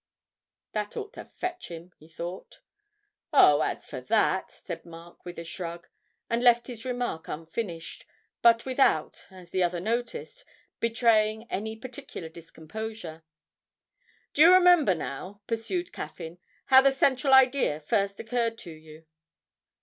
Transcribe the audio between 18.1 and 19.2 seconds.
occurred to you?'